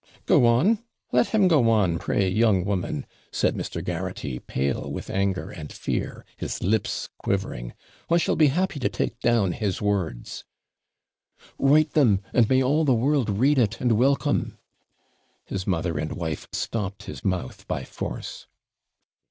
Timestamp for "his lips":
6.37-7.09